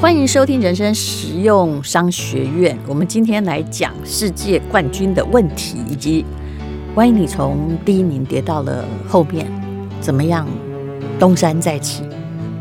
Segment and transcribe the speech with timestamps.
[0.00, 2.78] 欢迎收听人生实用商学院。
[2.86, 6.24] 我们今天来讲世界冠军的问题，以及
[6.94, 9.50] 万一你从第一名跌到了后面，
[10.00, 10.46] 怎么样
[11.18, 12.04] 东山再起？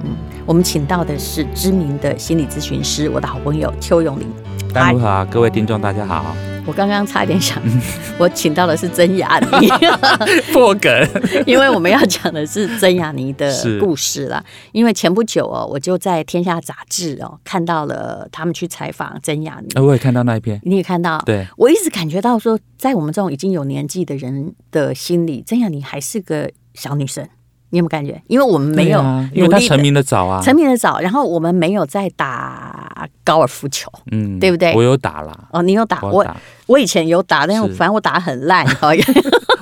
[0.03, 0.15] 嗯，
[0.47, 4.25] 我们请到的是知名的心理咨询师，我的好朋友邱永林。
[4.73, 6.35] 大家好，各位听众，大家好。
[6.67, 7.61] 我刚刚差点想，
[8.19, 9.69] 我请到的是曾雅妮。
[10.51, 10.91] 破梗，
[11.47, 14.43] 因为我们要讲的是曾雅妮的故事啦。
[14.73, 27.25] 因为前不久哦，我就在《天下》杂志哦看到了他们去采访曾雅妮，我也看到那一篇，你也看到，对，我一直感觉到说，在我们这种已经有年纪的人的心里，曾雅妮还是个小女生。
[27.69, 28.21] 你有没有感觉？
[28.27, 28.99] 因为我们没有，
[29.33, 30.99] 因为他成名的早啊，成名的早。
[30.99, 34.73] 然后我们没有在打高尔夫球，嗯，对不对？
[34.73, 35.37] 我有打啦。
[35.51, 36.25] 哦，你有打，我
[36.65, 38.65] 我以前有打，但是反正我打得很烂。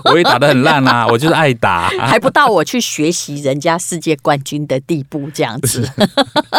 [0.05, 5.89] 我也打得很烂啊，我就是爱打， 还不到我去学习人家世界冠军的地步，这样子，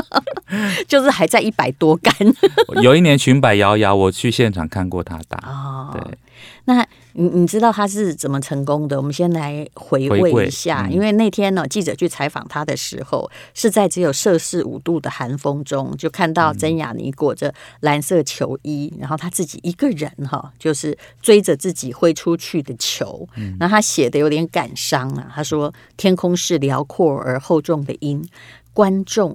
[0.88, 2.12] 就是还在一百多杆。
[2.82, 5.38] 有一年裙摆摇摇，我去现场看过他打。
[5.48, 6.18] 哦，对。
[6.64, 6.84] 那
[7.18, 8.98] 你你知道他是怎么成功的？
[8.98, 23.26] 我们先来回味一下，嗯、因为那天呢，记者去采访他的时候，是在只有摄氏五度的寒风中，就看到曾雅妮裹着蓝色球衣，然后他自己一个人哈，就是追着自己挥出去的球。
[23.58, 28.22] 然后他写的有点感伤啊，他说：“天空是辽阔而厚重的阴，
[28.74, 29.34] 观众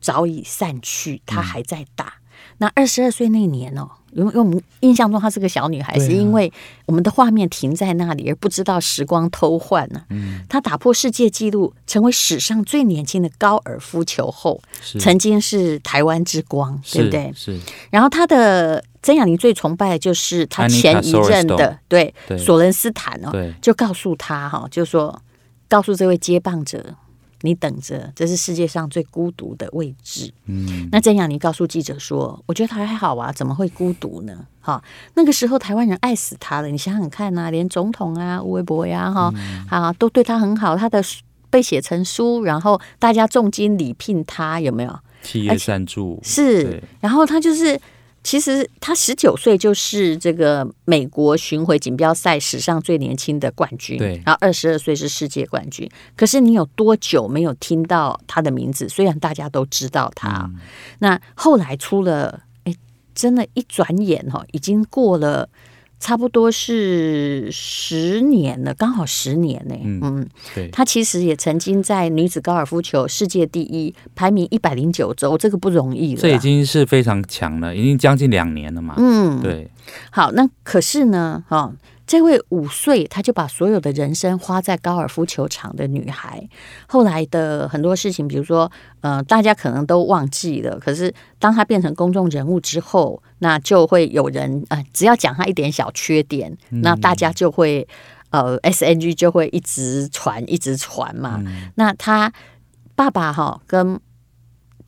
[0.00, 2.14] 早已散去，他还在打。”
[2.58, 3.88] 那二十二岁那年哦。
[4.12, 6.50] 因为我们印象中她是个小女孩，是因为
[6.86, 10.02] 我们的画面停在那里，而不知道时光偷换呢。
[10.08, 14.60] 嗯，她打破世界纪录，成为史上最年轻的高尔夫球后，
[14.98, 17.30] 曾经是台湾之光，对不对？
[17.36, 17.60] 是。
[17.90, 23.30] 然后她的曾雅玲最崇拜的就是她前一任的，对，索伦斯坦哦，
[23.60, 25.20] 就告诉她哈，就说
[25.68, 26.82] 告诉这位接棒者。
[27.42, 30.32] 你等着，这是世界上最孤独的位置。
[30.46, 34.46] 嗯，那曾雅妮告诉记者说：“我觉得他还好啊，怎么会孤独呢？
[34.60, 34.82] 哈，
[35.14, 36.68] 那个时候台湾人爱死他了。
[36.68, 39.32] 你想想看啊，连总统啊，吴微博呀，哈
[39.70, 40.76] 啊，都对他很好。
[40.76, 41.02] 他的
[41.50, 44.98] 被写成书，然后大家重金礼聘他，有没有？
[45.22, 47.80] 企业赞助是，然后他就是。”
[48.28, 55.90] 其实他十九岁就是这个美国巡回锦标赛史上最年轻的冠军，对，然后二十二岁是世界冠军。
[56.14, 58.86] 可是你有多久没有听到他的名字？
[58.86, 60.60] 虽然大家都知道他，嗯、
[60.98, 62.74] 那后来出了，哎，
[63.14, 65.48] 真的，一转眼哈，已经过了。
[66.00, 69.74] 差不多是十年了，刚好十年呢。
[69.82, 76.20] 嗯，嗯对，他其实也曾经在女子高尔夫球世界第一，排名一百零九周，这个不容易了。
[76.20, 78.94] 这已经是非常强了，已经将近两年了嘛。
[78.96, 79.70] 嗯，对。
[80.10, 81.74] 好，那可是呢，哈、哦。
[82.08, 86.48] 这位五岁，他就把所有的人生花在高尔夫球场的女孩，
[86.88, 90.78] 后来的很多事情，比如说，呃，大家可能都忘记了。
[90.80, 97.86] 可是，当她变成公众人物之后，那就会有人，呃，只要讲她一点小缺点，嗯、那大家就会，
[98.30, 101.42] 呃，SNG 就会一直传，一直传嘛。
[101.44, 102.32] 嗯、那她
[102.96, 104.00] 爸爸哈跟。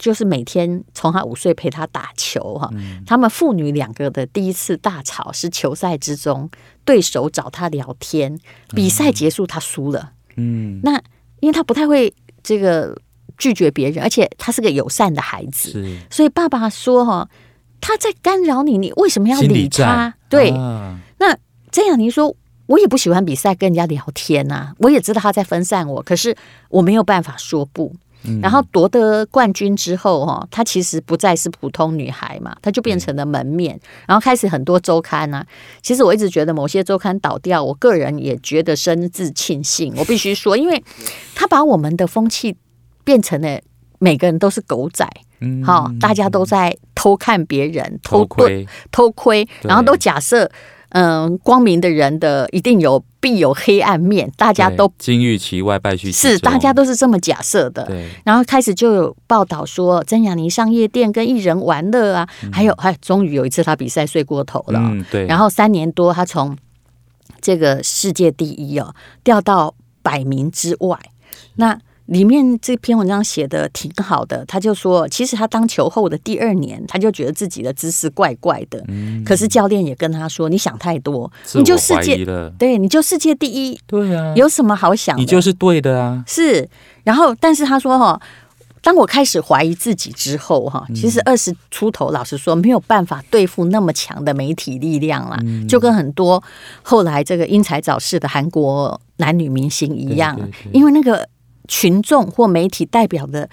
[0.00, 6.50] 就是每天从他五岁陪他打球哈，嗯、他们父女两个的第一次大吵是球赛之中，
[6.86, 8.38] 对手找他聊天，
[8.70, 10.98] 比赛结束他输了，嗯，那
[11.40, 12.12] 因为他不太会
[12.42, 12.96] 这个
[13.36, 15.70] 拒绝别人，而且他是个友善的孩子，
[16.10, 17.28] 所以爸爸说哈，
[17.78, 20.14] 他在干扰你，你为什么要理他？
[20.30, 21.36] 对，啊、那
[21.70, 22.34] 这样你说
[22.64, 26.34] 我也不喜欢比赛跟人家聊天呐、啊，我也知道他在分散我，可是
[26.70, 27.94] 我没有办法说不。
[28.42, 33.78] 然后夺得冠军之后，哈，她其实不再是普通女孩嘛，她就变成了门面。
[34.06, 35.46] 然后开始很多周刊啊，
[35.82, 39.94] 其实我一直觉得某些周刊倒掉，我个人也觉得深自庆幸。
[39.96, 40.82] 我必须说，因为
[41.34, 42.56] 她把我们的风气
[43.04, 43.60] 变成了
[43.98, 45.08] 每个人都是狗仔，
[45.64, 50.50] 哈，大家都在偷看别人，偷窥，偷窥，然后都假设。
[50.90, 57.84] 嗯，光明的人的一定有必有黑暗面，大家都金玉其外，败絮其，是大家都是这么假设的。
[57.86, 65.26] 对，然后开始就有报道说曾雅妮上夜店跟艺人玩乐啊，嗯、还有还终于有一次她比赛睡过头了，嗯，对。
[65.26, 66.56] 然后三年多，她从
[67.40, 70.98] 这个世界第一哦掉到百名之外，
[71.56, 71.78] 那。
[72.10, 78.84] 里面这篇文章写的挺好的，他就说，其实他当球后的第二年，他就觉得自己的姿势怪怪的。
[78.88, 82.24] 嗯，可是教练也跟他说：“你想太多，你就世界
[82.58, 85.20] 对，你就世界第一，对啊，有什么好想的？
[85.20, 86.68] 你就是对的啊。”是，
[87.04, 88.20] 然后但是他说哈，
[88.82, 96.42] 当我开始怀疑自己之后哈，其实二十出头，老实说没有办法对付那么强的媒体力量啦，嗯，就跟很多
[96.82, 100.36] 后来这个英才早逝的韩国男女明星一样，
[100.72, 101.28] 因为那个。
[101.70, 103.48] 群众或媒体代表的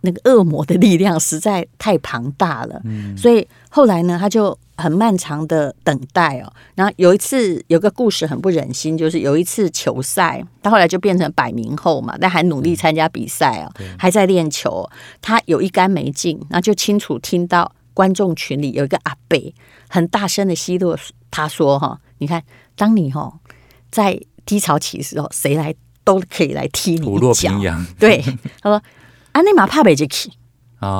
[0.00, 6.52] 那个恶魔的力量实在太庞大了，嗯，所以后来呢，他就很漫长的等待哦。
[6.74, 14.86] 然后有一次有个故事很不忍心，就是有一次球赛，他后来就变成百名后嘛，但还努力参加比赛哦，还在练球。
[15.22, 19.38] 他有一杆没进，然后就清楚听到观众群里有一个阿伯
[19.88, 20.98] 很大声的奚落
[21.30, 22.42] 他说：“哈，你看，
[22.76, 23.32] 当你哈
[23.90, 25.74] 在低潮期的时候，谁来
[26.04, 27.52] 都可以来踢你一脚。”
[27.98, 28.22] 对，
[28.62, 28.82] 他说。
[29.32, 30.30] 啊，那马帕贝杰克，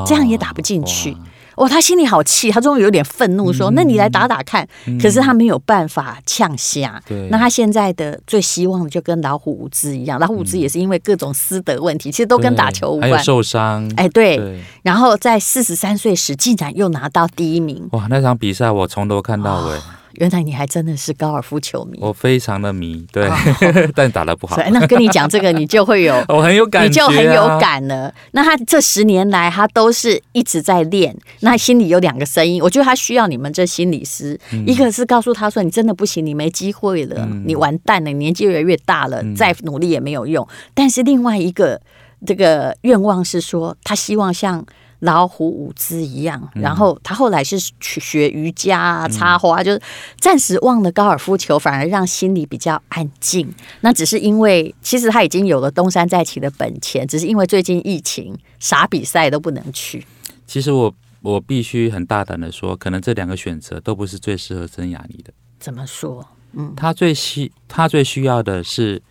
[0.09, 1.13] 这样也打不进去。
[1.13, 1.19] 哇，
[1.55, 4.69] 哦，他心里好气，他终于有点愤怒，说：“嗯、那你来打打看。
[4.87, 7.01] 嗯”可是他没有办法呛下。
[7.07, 13.89] 对，那他现在的最希望的就跟老虎伍兹一样，老虎伍兹也是因为各种私德问题，其实都跟打球无关，还有受伤。
[13.97, 14.37] 哎，对。
[14.37, 17.89] 对，然后在四十三岁时，竟然又拿到第一名。
[17.93, 19.75] 哇，那场比赛我从头看到尾。
[19.75, 19.83] 哦
[20.17, 23.35] 原来你还真的是高尔夫球迷，我非常的迷，对，哦、
[23.95, 24.57] 但打得不好。
[24.71, 28.13] 那跟你讲这个，你就会有， 我很有感、啊，你就很有感了。
[28.33, 40.47] 那他这十年来，他都是一直在练，那心里有两个声音，我觉得他需要你们这心理师，嗯、一个是告诉他说，你真的不行，你没机会了，嗯、你完蛋了，你年纪越来越大了，嗯、再努力也没有用。
[40.75, 41.81] 但是另外一个
[42.27, 44.65] 这个愿望是说，他希望像。
[45.05, 49.81] 老虎舞姿一样，然后他后来是去学瑜伽啊、插花，就是
[50.19, 53.53] 暂时忘了高尔夫球，反而让心里比较安静。
[53.83, 60.07] 那只是因为，其实他已经有了东山再起的本钱，只是因为最近疫情，啥比赛都不能去。
[60.47, 65.31] 其实我我必须很大胆的说，可能这两个选择都不是最适合曾雅妮的。
[65.61, 66.27] 怎么说？
[66.55, 69.03] 嗯，他最需他最需要的是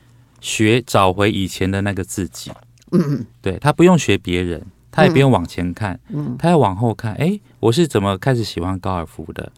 [0.42, 2.52] 学找回以前的那个自己。
[2.92, 4.66] 嗯，对，他不用学别人。
[4.94, 7.14] 他也不用往前看，嗯，他要往后看。
[7.16, 9.52] 哎，我是怎么开始喜欢高尔夫的？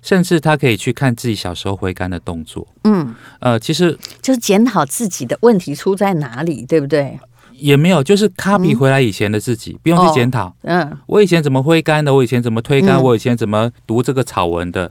[0.00, 7.18] 甚至他可以去看自己小时候挥杆的动作，嗯，呃，其实就是检讨自己的问题出在哪里，对不对？
[7.52, 10.54] 也没有，就是 copy 回来以前的自己，嗯、不用去检讨。
[10.62, 12.14] 嗯，我以前怎么挥杆的？
[12.14, 12.96] 我以前怎么推杆？
[12.96, 14.90] 嗯、我以前怎么读这个草文的？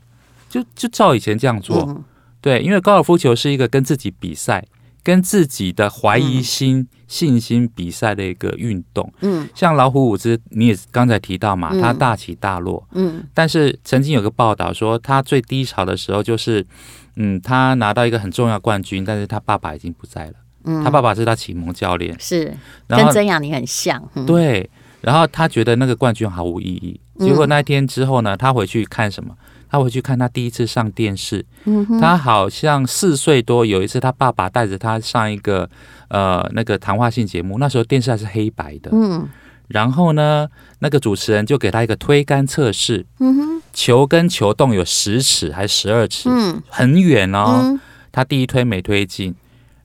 [0.50, 1.86] 就就照以前这样做。
[1.88, 2.04] 嗯、
[2.42, 4.66] 对，因为高尔夫球是一个跟自己比赛。
[5.08, 16.68] 跟自己的怀疑心、嗯、信心比赛的一个运动，嗯，像老虎伍兹，你也刚才提到嘛，他大起大落，嗯，但是曾经有个报道说，他最低潮的时候就是，
[17.16, 20.34] 嗯，他拿到一个很重要冠军，但是他爸爸已经不在了，
[20.66, 22.54] 嗯，他爸爸是他启蒙教练，是，
[22.90, 24.70] 跟曾雅妮很像，嗯、对，
[25.00, 29.34] 然后他觉得那个冠军毫无意义，结果那天之后呢，他回去看什么？
[29.70, 35.70] 他回去看他第一次上电视，嗯、他好像四岁多，有一次他爸爸带着他上一个
[36.08, 39.28] 呃那个谈话性节目，那时候电视还是黑白的，嗯，
[39.68, 40.48] 然后呢，
[40.80, 47.80] 那个主持人就给他一个推杆测试，嗯哼，球跟球洞有十尺还是十二尺，嗯，很远哦，嗯、
[48.12, 49.36] 他第一推没推进，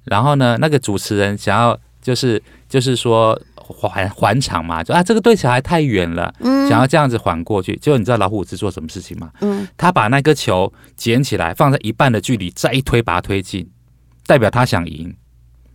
[0.05, 3.40] 然后呢，那个主持人想要就是就是说。
[3.72, 7.74] 缓缓场嘛，就啊，这个对起来太远了，嗯，想要这样子缓过去。
[7.76, 9.30] 结果你知道老虎伍兹做什么事情吗？
[9.40, 13.69] 嗯，他把那个球捡起来，放在一半的距离，再一推，把它推进，
[14.26, 15.14] 代表他想赢，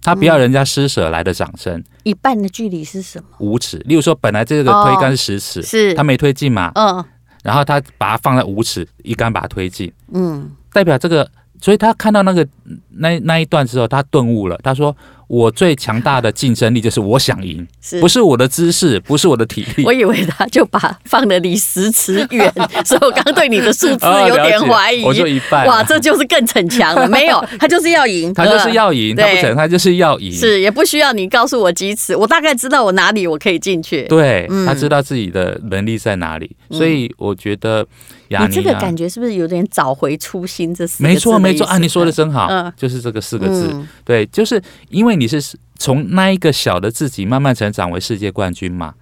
[0.01, 1.83] 他不要人家施舍来的掌声。
[2.03, 3.29] 一半的距离是什么？
[3.39, 3.77] 五尺。
[3.79, 6.71] 例如说，本来这个推杆是十尺，是他没推进嘛？
[6.75, 7.03] 嗯，
[7.43, 11.29] 然后他把它放在五尺，一杆把它推进，嗯，代表这个，
[11.61, 12.47] 所以他看到那个
[12.89, 14.95] 那那一段之后，他顿悟了，他说。
[15.27, 19.83] 我最强大的竞争力就是我想赢，是不是我的姿势，不是我的体力。
[19.87, 22.51] 我以为他就把放的离十尺远，
[22.85, 25.03] 所以我刚对你的数字有点怀疑。
[25.03, 27.07] 我就一半，哇，这就是更逞强了。
[27.09, 30.31] 没有，他就是要赢，他就是要赢，他不逞，他就是要赢。
[30.31, 34.03] 是，也不需要你告诉我几尺，我大概知道我哪里我可以进去。
[34.03, 37.85] 对，他知道自己的能力在哪里，所以我觉得。
[38.29, 40.73] 你这个感觉是不是有点找回初心？
[40.73, 45.41] 这四个字没错没错啊，你说的真好，嗯，就是这个四个字，嗯、对，就是因为你是
[45.77, 48.93] 从那一个小的自己慢慢成长为世界冠军嘛，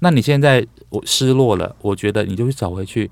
[0.00, 3.10] 那你现在我失落了，我觉得你就会找回去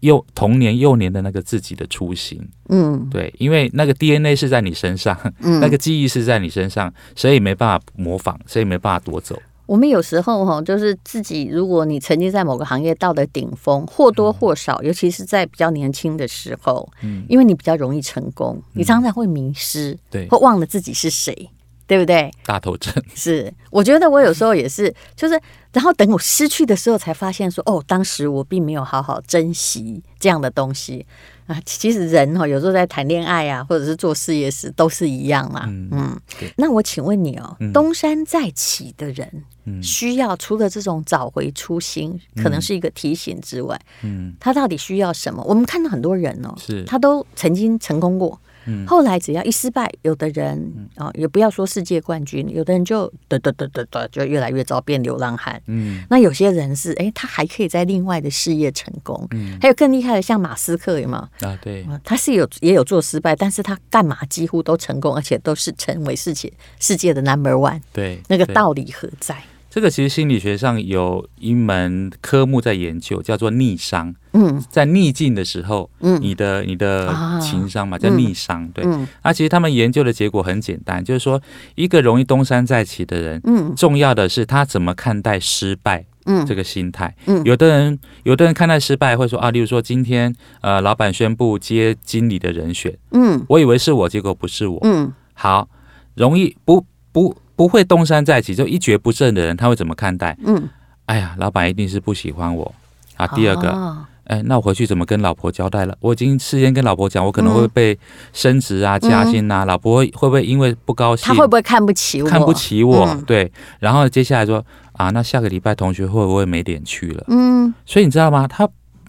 [0.00, 9.40] 幼童年幼年的那个自己的初心，嗯，对，因为那个 DNA 是在你身上，嗯、 那个记忆是在你身上，所以没办法模仿，所以没办法夺走。
[9.66, 21.50] 我们有时候哈，就是自己，如果你曾经在某个行业到了顶峰，或多或少，尤其是在比较年轻的时候，嗯，因为你比较容易成功，你常常会迷失，对，会忘了自己是谁，
[21.86, 22.30] 对不对？
[22.44, 25.40] 大头症 是，我觉得我有时候也是，就是，
[25.72, 31.06] 然后等我失去的时候，才发现说，哦，当时我并没有好好珍惜这样的东西。
[31.46, 35.62] 啊，其实人哈，有时候在谈恋爱啊，或者是做事业时，都是一样嘛。
[35.68, 36.20] 嗯，嗯，
[36.56, 39.44] 那我请问你哦，嗯、东山再起的人，
[39.80, 45.40] 需要除了这种找回初心，嗯、可能是一个提醒之外，嗯，他到底需要什么？
[45.44, 46.82] 我们看到很多人哦，是。
[46.82, 55.60] 他都曾经成功过，嗯、后来只要一失败，有的人啊、也不要说世界冠军，有的人就得得得得得，就越来越糟，变流浪汉。
[55.66, 59.26] 嗯，那有些人是哎，他还可以在另外的事业成功。
[59.30, 61.28] 嗯，还有更厉害的，像马斯克有吗？
[61.40, 67.80] 啊，对，他是有也有做失败，但是他干嘛几乎都成功，而且都是成为世界世界的 number one。
[67.92, 69.36] 对，那个道理何在？
[69.76, 74.14] 这个其实心理学上有一门科目在研究，叫做逆商。
[74.32, 78.66] 嗯，在逆境的时候，嗯，你的你的情商嘛，叫逆商。
[78.70, 78.82] 对，
[79.22, 81.38] 那其实他们研究的结果很简单，就是说，
[81.74, 87.14] 一个容易东山再起的人，嗯，重要的是他怎么看待失败，嗯，这个心态。
[87.26, 95.68] 嗯，有的人有的人看待失败会说啊，例如说今天呃，老板宣布接经理的人选，嗯，我以为是我，结果不是我，嗯，好，
[96.14, 97.36] 容易不不。
[97.56, 100.36] 不会东山再起，就一蹶不振的人，他会怎么看待？
[100.44, 100.68] 嗯，
[101.06, 102.72] 哎呀，老板一定是不喜欢我
[103.16, 103.26] 啊。
[103.28, 105.96] 第二个，哎，那我回去怎么跟老婆交代了？
[106.00, 107.98] 我已经事先跟老婆讲，我可能会被
[108.32, 109.64] 升职啊、加薪啊。
[109.64, 111.26] 老婆会不会因为不高兴？
[111.26, 112.28] 他会不会看不起我？
[112.28, 113.16] 看不起我？
[113.26, 113.50] 对。
[113.80, 117.24] 然后接下来说啊，那下个礼拜同学会不会没脸去了？
[117.28, 117.72] 嗯。
[117.86, 118.46] 所以你知道吗？
[118.46, 118.68] 他。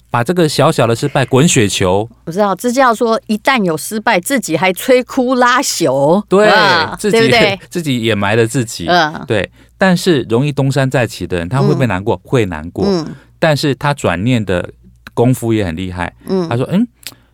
[0.10, 6.50] 把这个小小的失败滚雪球，不知道这叫说一旦有失败，自己还摧枯拉朽，对，
[6.98, 9.50] 自己对对 自己掩埋了自己，嗯，对。
[9.78, 12.16] 但是容易东山再起的人，他会不会难过？
[12.16, 13.16] 嗯、会难过，嗯。
[13.38, 14.68] 但是他转念的
[15.14, 16.48] 功夫也很厉害，嗯。
[16.50, 16.88] 他说：“嗯，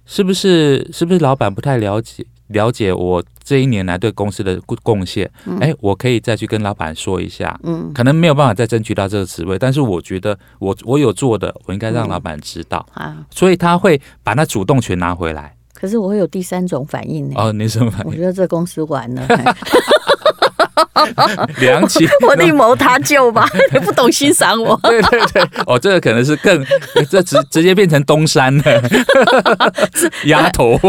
[0.06, 15.56] 是不是是不是老板不太了解？”了解我这一年来对公司的贡献，哎、嗯，我可以再去跟老板说一下，嗯，可能没有办法再争取到这个职位，但是我觉得我我有做的，我应该让老板知道，啊、嗯，所以他会把那主动权拿回来。
[15.74, 17.36] 可是我会有第三种反应呢？
[17.38, 18.12] 哦，你什么反应？
[18.12, 19.28] 我觉得这公司完了，
[21.60, 24.80] 良心， 我另谋他救吧， 你不懂欣赏我。
[24.84, 26.66] 对对对，哦，这个可能是更，
[27.10, 28.82] 这直直接变成东山了，
[30.26, 30.80] 丫头。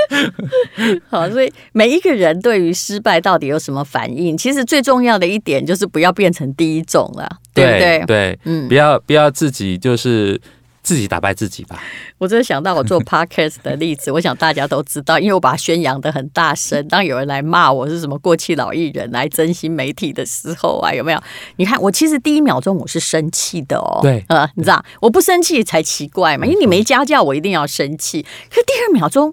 [1.08, 4.36] 好，所以每一个人对于失败到底有什么反应？
[4.36, 8.04] 其实最重要的一点就是不要变成第一种了，对不对？
[8.06, 10.40] 对，嗯，不要不要自己就是
[10.82, 11.80] 自己打败自己吧。
[12.18, 16.86] 我真的想到我做 podcast 的例子，我想大家都知道，因为我把它宣扬的很大声。
[16.88, 21.22] 当有人来骂我是什么过气老艺人来真心媒体的时候啊，有没有？
[21.56, 28.22] 你看我其实第一秒钟我是生气的哦，对，呃，你知道我不生气才奇怪嘛，因为你没家教，我一定要生气。
[28.50, 29.32] 可第二秒钟。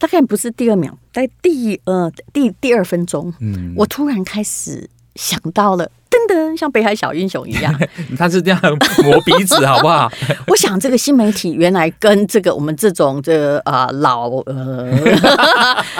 [0.00, 7.78] 大概不是第二秒，在第呃第第二分钟，嗯，我突然开始想到了，噔噔，像北海小英雄一样，
[8.16, 8.58] 他是这样
[9.04, 10.10] 磨鼻子，好不好？
[10.48, 14.90] 我想这个新媒体原来跟这个我们这种这啊、呃、老 呃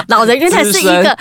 [0.09, 1.19] 老人，原来是一个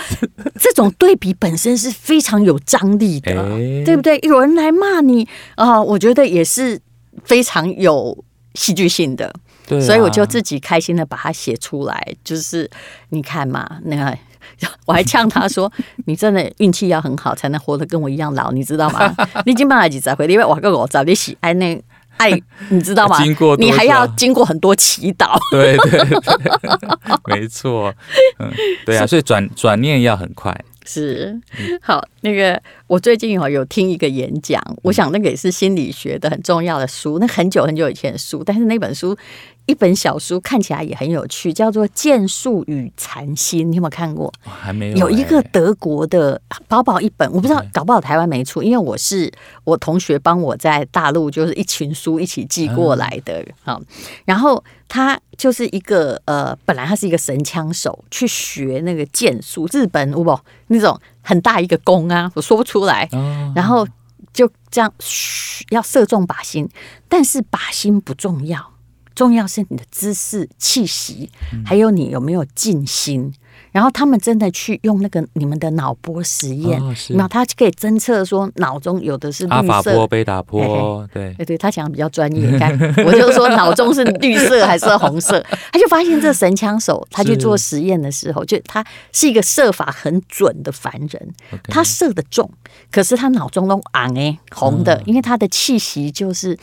[0.57, 4.17] 这种对比本身是非常有张力的，欸、对不对？
[4.19, 6.79] 有人来骂你啊、呃，我觉得也是
[7.25, 9.33] 非常有戏剧性的。
[9.77, 12.69] 啊、所以我就自己开心的把它写出来，就是
[13.09, 14.17] 你看嘛，那个
[14.85, 15.71] 我还呛他说
[16.05, 19.15] ：“你真的运气要很好，才能活得跟我一样老，你知道吗？
[19.45, 21.81] 你已经办了几载，因为我跟我早点喜爱那
[22.17, 22.31] 爱，
[22.69, 23.23] 你知道吗？
[23.23, 27.93] 经过你还要经过很多祈祷，对对对，没错，
[28.39, 28.51] 嗯，
[28.85, 31.39] 对啊，所以转转念要很快。”是，
[31.83, 39.17] 好，那个我最近有听一个演讲，我想那个也是心理学的很重要的书，那很久很久以前的书，但是那本书。
[39.65, 44.33] 一本小书看起来也很有趣，叫做《剑术与禅心》，你有没有看过？
[44.41, 44.97] 还没有。
[44.97, 49.31] 有一个德国的薄薄一本，我不知道搞不好台湾没出，因为我是
[49.63, 53.79] 我同学帮我在大陆就是一群书一起寄过来的啊。
[54.25, 60.99] 然后他就是一个呃，本来他是一个神枪手，去学那个剑术，日本不那种
[61.29, 63.07] 很大一个弓啊，我说不出来。
[63.55, 63.87] 然后
[64.33, 66.67] 就这样嘘，要射中靶心，
[67.07, 68.73] 但是靶心不重要。
[69.13, 71.29] 重要是你的姿势、气息，
[71.63, 73.31] 还有你有没有静心。
[73.71, 82.57] 然后他们真的去用那个你们的脑波实验，那、哦、他可以侦测说脑中有的是绿色、阿法波、贝塔波，对，对对，他讲的比较专业。
[82.57, 85.39] 看， 我就说脑中是绿色还是红色，
[85.71, 91.33] 他就发现这神枪手他去做实验的时候，就他是一个射法很准的凡人，
[91.65, 92.49] 他射得中，
[92.91, 96.57] 可是他脑中都昂哎红的，因为他的气息就是。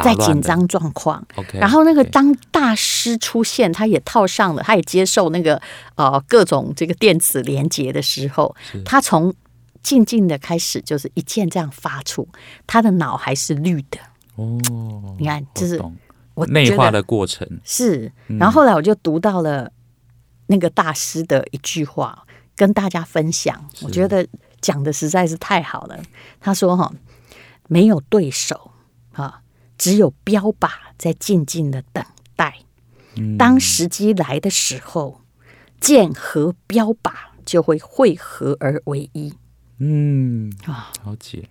[0.00, 5.60] 在紧张状况，okay, 然后那个当大师出现，他也套上了，他也接受那个
[5.96, 9.34] 呃各种这个电子连接的时候，他从
[9.82, 12.26] 静静的开始就是一键这样发出，
[12.66, 13.98] 他的脑还是绿的
[14.36, 14.58] 哦。
[15.18, 15.82] 你看，这是
[16.34, 18.10] 我内化的过程是。
[18.38, 19.70] 然后后来我就读到了
[20.46, 22.24] 那个大师的一句话，
[22.56, 24.26] 跟大家分享，我觉得
[24.60, 26.00] 讲的实在是太好了。
[26.40, 26.90] 他说：“哈，
[27.68, 28.71] 没有对手啊。”
[29.82, 32.04] 只有标靶在静静的等
[32.36, 32.58] 待，
[33.36, 35.22] 当时机来的时候，
[35.80, 37.10] 剑和标靶
[37.44, 39.34] 就会汇合而为一。
[39.78, 41.48] 嗯啊，了解。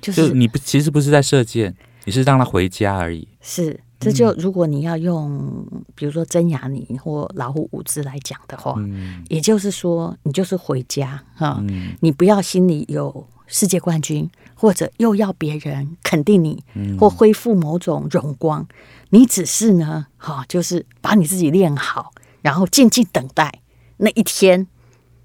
[0.00, 1.74] 就是就你不，其实不是在射箭，
[2.04, 3.26] 你是让他回家而已。
[3.40, 14.30] 是，这就如果你要用，比如说真雅尼或老虎伍兹来讲的话，嗯、也就是说，你就是回家哈，嗯、你不要心里有世界冠军，
[14.62, 16.62] 或者又要别人肯定你，
[16.96, 18.64] 或恢复某种荣光，
[19.10, 23.52] 你只是呢，哈，就是把你自己练好，然后静静等待
[23.96, 24.68] 那一天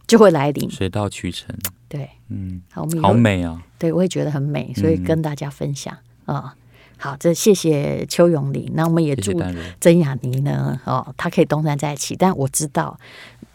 [0.08, 1.56] 就会来临，水到渠成。
[1.88, 3.62] 对，嗯，好美，好美啊！
[3.78, 6.56] 对，我也觉得很美，所以跟大家分享啊。
[6.98, 8.68] 好，这谢谢邱永林。
[8.74, 9.32] 那我们也祝
[9.80, 12.16] 曾雅妮呢，哦，她可以东山再起。
[12.16, 13.00] 但我知道，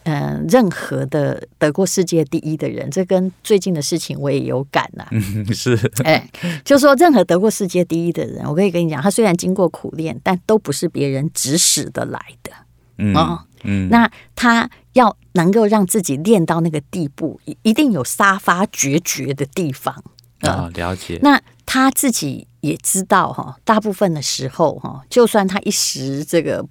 [0.03, 5.09] 嗯、呃，任何的得过世界第一的人，这跟最近的事情我也有感呐、啊。
[5.11, 6.29] 嗯，是，哎，
[6.63, 12.51] 就说任何得过世界第一的人，我可以跟你讲，他虽然经过苦练，但都不是别人指使的来的。
[12.97, 19.95] 嗯嗯，嗯，那他要能够让自己练到那个地步，一定有杀伐决绝的地方。
[20.41, 21.17] 啊、哦，了解。
[21.23, 26.63] 那他自己也知道哈，大部分的时候哈，就算他一时这个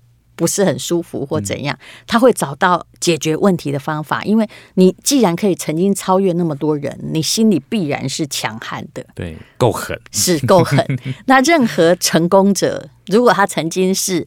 [0.43, 4.25] 不是很舒服或怎样，嗯、他会找到解决问题的方法。
[4.25, 9.07] 因为你既然可以曾经超越那么多人，你心里必然是强悍的。
[9.15, 10.85] 对，够狠，是够狠。
[11.27, 14.27] 那任何成功者，如果他曾经是。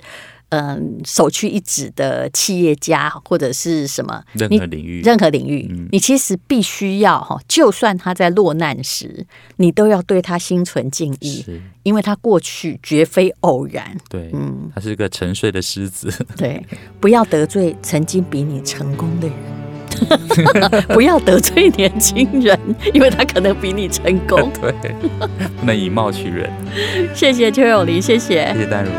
[0.55, 9.25] 嗯，首屈一指的企业家或者是什么，任何领域，任何领域，嗯、你其实必须要哈，就算他在落难时，
[9.57, 13.97] 你都要对他心存敬意，是因为他过去绝非偶然。
[14.09, 16.09] 对，嗯，他是个沉睡的狮子。
[16.37, 16.65] 对，
[17.01, 22.57] 不要得罪曾经比你成功的人， 不要得罪年轻人，
[22.93, 24.49] 因为他可能比你成功。
[24.81, 24.93] 对，
[25.59, 26.49] 不能以貌取人。
[27.13, 28.91] 谢谢邱永林，谢谢，谢谢丹如。